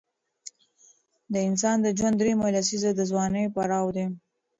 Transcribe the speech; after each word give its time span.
د 1.33 1.35
انسان 1.49 1.77
د 1.81 1.87
ژوند 1.97 2.15
دریمه 2.19 2.47
لسیزه 2.57 2.89
د 2.95 3.01
ځوانۍ 3.11 3.45
پړاو 3.55 3.87
دی. 3.95 4.05